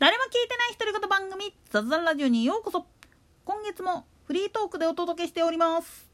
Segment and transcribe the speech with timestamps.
[0.00, 2.86] 誰も聞いてない独り言番組雑談ラジオにようこそ。
[3.44, 6.08] 今月もフリートークでお届けしております。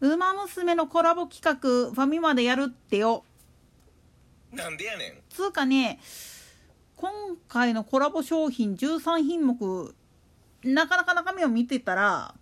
[0.00, 3.22] ウマ娘のコラボ企画ファミマでやるってよ。
[4.52, 5.22] なんでやねん。
[5.28, 6.00] つうかね
[6.96, 7.12] 今
[7.46, 9.94] 回のコラボ商品13品目
[10.64, 12.34] なかなか中身を見てたら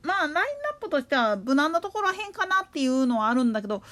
[0.00, 0.42] まあラインナ
[0.74, 3.82] ップとしては無難なところらへんかなっていうのはあるんだけど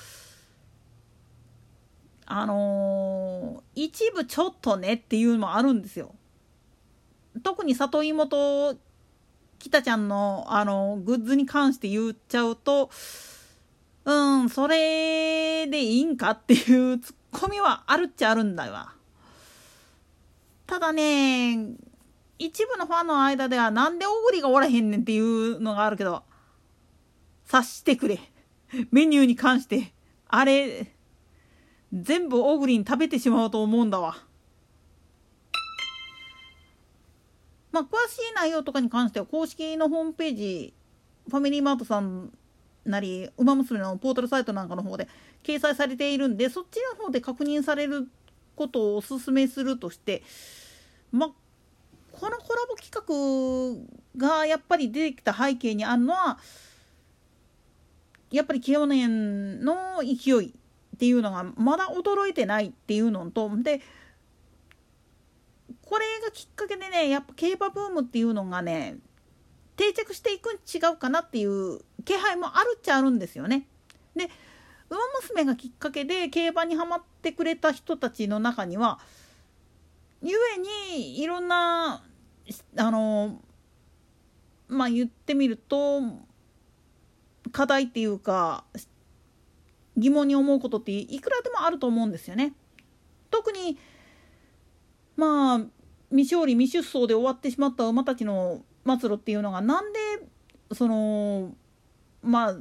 [2.27, 6.15] あのー、一部ちょっとねっていうのもあるんですよ。
[7.43, 8.77] 特に里芋と
[9.59, 12.91] 北ちゃんの、あのー、グッズに関して言っちゃうと、
[14.05, 18.93] うん、それでいいんかっていうツッコミはあるっちゃあるんだわ。
[20.66, 21.77] ただね、
[22.38, 26.24] 一部のファンの間ではなんで小栗がおらへんねんっていうのがあるけど、
[27.45, 28.19] 察してくれ。
[28.91, 29.93] メニューに関して、
[30.29, 30.96] あれ、
[32.02, 34.16] 全部オグリン食べてしまうと思うんだわ。
[37.73, 40.75] まあ、詳しい内容とかに関しては公式のホームページ
[41.29, 42.33] ファミリーマートさん
[42.87, 45.09] なり「ウマ娘」のポータルサイトなんかの方で
[45.43, 48.09] 掲載されているんでそっちの方で確認される
[48.55, 50.23] ことをおすすめするとして
[51.13, 51.31] まあ
[52.13, 56.38] このコラボ企画がやっぱり出てきた背景にあるのは
[58.31, 60.55] やっぱり去年の勢い
[60.97, 63.83] っていうのがまだ驚いてないっていうのとで
[65.83, 68.97] これがきっかけでねやっぱ競馬ブームっていうのがね
[69.77, 73.66] 定着していくん違うかなっていう気配もあるっちゃあるんですよね。
[74.15, 74.25] で
[74.88, 78.99] 「ウマ娘」がきっかけで競馬にはまってくれた人たちの中には
[80.22, 82.03] ゆえにいろんな
[82.78, 83.43] あの
[84.69, 86.00] まあ言ってみると
[87.53, 88.65] 課題っていうか
[89.97, 92.55] 疑問に思うことっていくらでもあると思うんですよね。
[93.31, 93.78] 特に
[95.16, 95.61] まあ
[96.10, 99.98] 未勝利未出走で終わってしまった馬たちの末路っていうのがなんで
[100.72, 101.54] その
[102.22, 102.56] まあ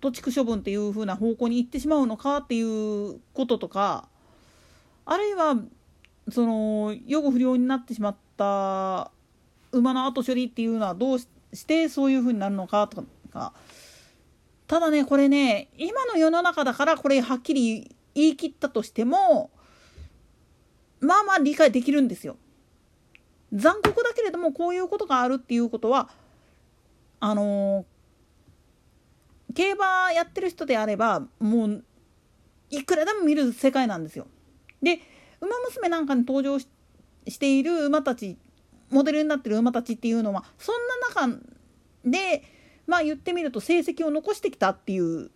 [0.00, 4.08] 土地区処分っていう風な方向に行ってしまうのかっていうこととか
[5.06, 5.56] あるいは
[6.30, 9.10] その予後不良になってしまった
[9.72, 11.28] 馬の後処理っていうのはどうし
[11.66, 13.52] てそういう風になるのかとか
[14.66, 19.50] ただねこれね今の世の中だからこれはっきり言い切ったとしても
[21.00, 22.36] まあまあ理解できるんですよ。
[23.52, 26.08] 残酷だけれどもこういうことがあるっていうことは
[27.20, 31.84] あのー、競馬やってる人であればもう
[32.70, 34.26] いくらでも見る世界なんですよ。
[34.82, 35.00] で
[35.40, 36.68] 「ウマ娘」なんかに登場し
[37.38, 38.36] ている馬たち
[38.90, 40.76] モデルになってる馬たちっていうのはそん
[41.16, 41.40] な中
[42.04, 42.42] で
[42.86, 45.30] まあ言ってみると成績を残してきたっていう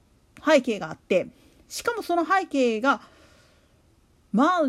[0.44, 1.28] 背景があって
[1.68, 3.00] しかもその背景が
[4.32, 4.62] まあ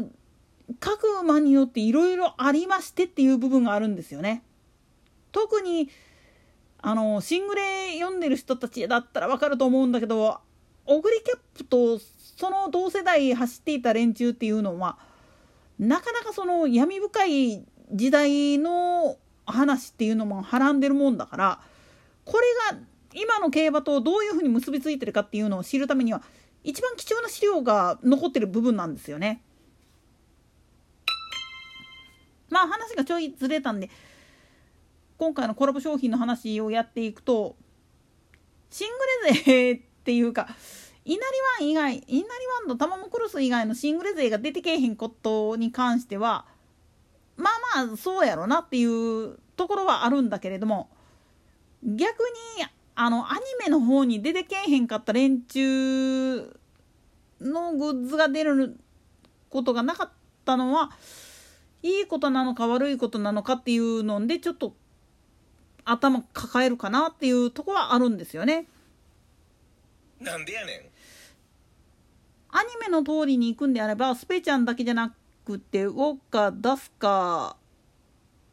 [0.80, 4.44] 各馬によっていろいろありましてっていう部分があるんですよね。
[5.32, 5.90] 特に
[6.82, 10.40] あのシングレ読んでる人たちだったらわかると思うんだけど
[10.86, 14.98] オグリキャップとその同世代走っていた連中っていうのは
[15.78, 21.60] なかなかその闇深い時代の話っていうのもはらんでるもんだから
[22.30, 22.80] これが
[23.16, 26.22] 今の競馬とどういうふうに結びついてるかっていうのを知るためには
[26.64, 29.42] 一番貴重な資料が残ってる部分なんですよね。
[32.50, 33.90] まあ話がちょいずれたんで
[35.18, 37.56] 今回のコラボ商品の話をやっていくと
[38.70, 40.48] シングル勢っていうか
[41.06, 41.22] 稲荷
[41.64, 42.28] ワン以外稲荷ワ
[42.66, 46.46] ンとタマモクロス以外のシングル勢が出てけえへんことに関しては
[47.38, 50.90] まあまあそうやろなっていうところはあるんだけれども
[51.84, 52.20] 逆
[52.58, 56.42] にあのアニメの方に出てけえへんかった連中
[57.42, 58.78] のグッズが出る
[59.50, 60.10] ことがなかっ
[60.46, 60.92] たのは
[61.82, 64.74] いいことなのか悪いことなのかっていうのでちょっと
[65.86, 68.68] 頭抱えるかなっていうとこはあるんですよね。
[70.20, 70.82] なんでやねん
[72.52, 75.16] アニメの通りに行くんであればスペちゃんだけじゃな
[75.46, 77.56] くてウォッカダスカ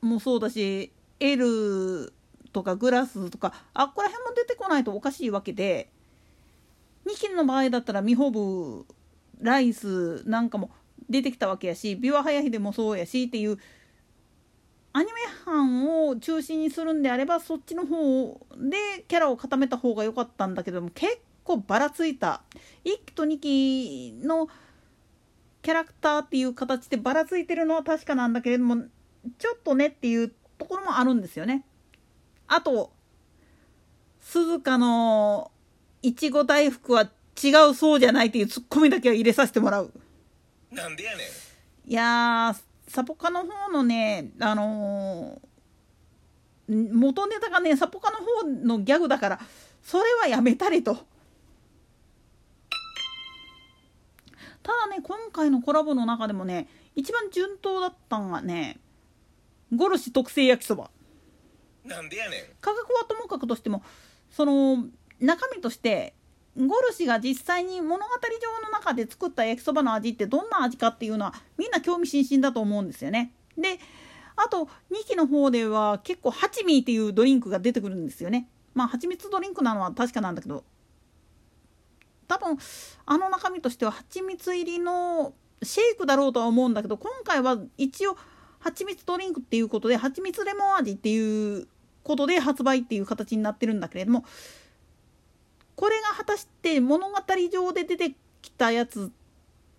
[0.01, 2.13] もそうだしエル
[2.57, 5.91] とかグラスとかあっこら辺も出てこないとおかしいわけで
[7.05, 8.87] ニキの場合だったらミホブ
[9.43, 10.71] ライスなんかも
[11.11, 13.59] 出てきたわけやしビワハヤヒデもそうやしっていう
[14.95, 15.13] アニメ
[15.45, 22.41] 班を中心にするんであればそっちの方でキャラを固めた方が良かったんだけども結構ばらついた
[22.87, 24.49] 1期と2期の
[25.61, 28.77] キャラクターっていう形でばらついてるのは確かなんだけれども
[29.39, 31.67] ちょっとねっていうところもあるんですよね。
[32.49, 32.93] あと
[34.21, 35.51] 鈴鹿の
[36.03, 37.11] いちご大福は
[37.43, 39.93] 違うそうじゃないっていうツッコミだけは入れさせてもらう。
[40.71, 41.25] なんでやね
[41.87, 41.91] ん。
[41.91, 45.47] いやーサポカの方のねあのー
[46.69, 49.41] 元ネタがねサポカの方のギャグだから
[49.85, 50.97] それはやめたりと。
[54.63, 56.67] ただね今回のコラボの中でもね
[56.97, 58.79] 一番順当だったんがね
[59.73, 60.91] ゴルシ特製焼きそば
[61.87, 63.83] なんでやねん価格はともかくとしても
[64.31, 64.85] その
[65.21, 66.15] 中身として
[66.57, 73.33] ゴルシが実際に物語上の中で作った焼きそばの味ってどんな味かっていうのはみんな興味津々だと思うんですよね。
[73.59, 73.79] で
[74.37, 78.49] あと2期の方では結構ハチミーっていうドリンクが出てくるんですよね。
[78.75, 80.65] まあ蜂蜜ドリンクなのは確かなんだけど
[82.29, 82.59] 多分
[83.07, 88.17] あの中身としては蜂蜜入りのシェイクだろうとは思うんだけど今回は一応
[88.59, 91.67] 蜂蜜ドリンクっていうことで蜂蜜レモン味っていう
[92.07, 94.25] ことで発売っていう形になってるんだけれども
[95.75, 97.17] これが果たして物語
[97.53, 99.11] 上で出てきたやつ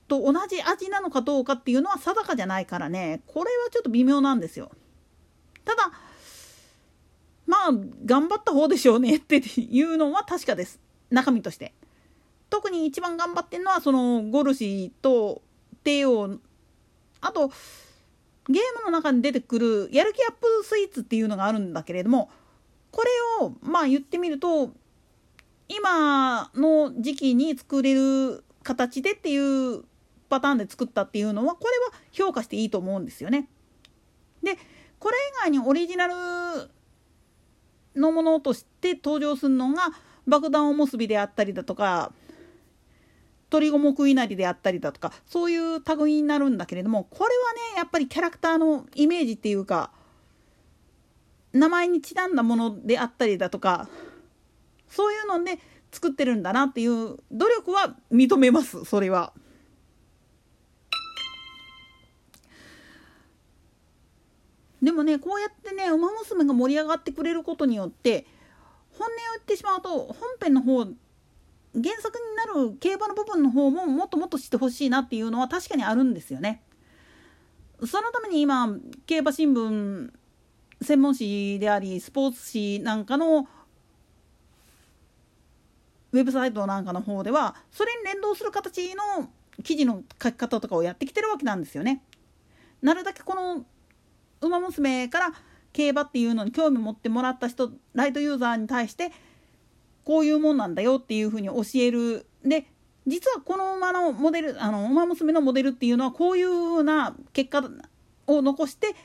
[0.10, 4.72] と同じ味なのかどうかっていうのは定かじゃないからねこれはちょっと微妙なんですよ。
[5.64, 5.92] ただ
[7.46, 7.72] まあ
[8.06, 11.74] 頑張った方でしょうねっていうのは確かです中身として。
[12.50, 15.42] 特に一番頑張ってるのはそのゴルシーと
[15.84, 16.38] 帝王
[17.20, 17.52] あと
[18.50, 22.30] ゲームの中に出てくるやる気アップスイーツっていうのがあるんだけれども
[22.92, 24.72] これをまあ言ってみると
[25.68, 29.84] 今の時期に作れる形でっていう
[30.30, 33.48] パターンで作ったっていうのはこれは評価していいと思うんですよね。
[34.44, 34.58] で
[35.00, 36.14] これ以外にオリジナル
[37.96, 39.92] のものとして登場するのが
[40.28, 42.12] 爆弾おむすびであったりだとか
[43.50, 49.92] 鳥五目稲荷であったりだとかそういう類になるんだけれどもこれはねやっぱりキャラクターのイメージっていうか
[51.54, 53.88] 名前にちなんだものであったりだとか
[54.90, 55.60] そういうので
[55.92, 59.34] 作ってるんだなっていう努力は認めますそれは。
[64.82, 68.28] でもねこうやってね「ウマ娘」が盛り上がってくれることによって
[68.92, 70.86] 本音を言ってしまうと本編の方
[71.82, 76.64] 原作になる競馬の部分の方ももっともっとしてほしいなっていうのは確かにあるんですよね。
[77.86, 78.70] そのために今
[79.06, 80.12] 競馬新聞
[80.82, 83.48] 専門誌でありスポーツ紙なんかの
[86.12, 89.30] ウェブサイトなんかの方ではそれに連動する形の
[89.64, 92.02] 記事の書き方とかをやってきてるわけなんですよね。
[92.82, 93.66] なるだけこの
[94.42, 95.34] 「ウマ娘」から
[95.74, 99.12] 競馬っていうのに興味持ってもらった人ライトユーザーに対して
[100.08, 102.66] こういうもんなんだよっていうふうに教えるで
[103.06, 107.70] 実はこの馬のモデルあの馬娘のモデルっていうのはこういうふうな結果
[108.26, 108.96] を残して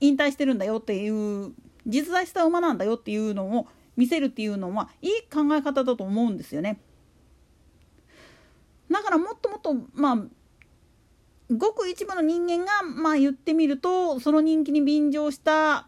[0.00, 1.52] 引退してるんだよっていう
[1.86, 6.80] 実在した馬なんだよっていうのを見せるっていうのはいい考え方だと思うんですよね。
[8.90, 10.24] だからもっともっとまあ
[11.54, 15.86] ごく一部の人間がまあ言ってみるとその人気に便乗した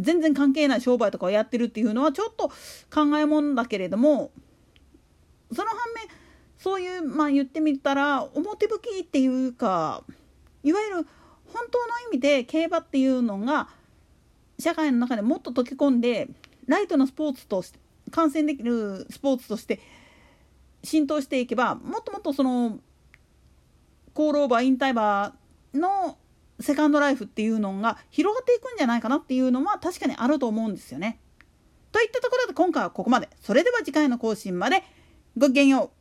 [0.00, 2.48] 全然関係ない商売とかをやってるっていうのはちょっと
[2.92, 4.30] 考えもんだけれども
[5.52, 6.08] その反面
[6.58, 10.02] そういうまあ言ってみたら表向きっていうか
[10.62, 11.06] いわゆる
[11.52, 13.68] 本当の意味で競馬っていうのが
[14.58, 16.28] 社会の中でもっと溶け込んで
[16.66, 17.78] ライトのスポーツとして
[18.10, 19.80] 観戦できるスポーツとして
[20.82, 22.78] 浸透していけばもっともっとその
[24.14, 25.34] コールオーバー引退馬
[25.72, 26.18] の
[26.60, 31.20] セカンドライフっていうのが広がっていくんじゃないかなっていうのは確かにあると思うんですよね。
[31.92, 33.28] といったところで今回はここまで。
[33.40, 34.84] それでは次回の更新まで
[35.36, 35.99] ごきげんよう。